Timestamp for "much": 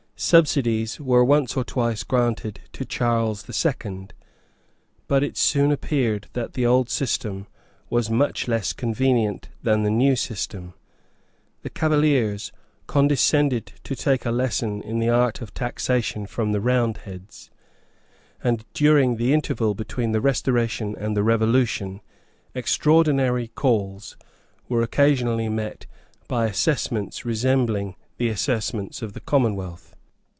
8.11-8.47